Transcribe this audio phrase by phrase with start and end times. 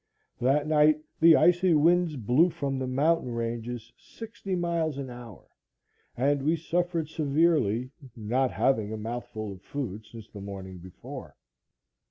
[0.39, 5.47] That night the icy winds blew from the mountain ranges sixty miles an hour,
[6.17, 11.35] and we suffered severely, not having a mouthful of food since the morning before.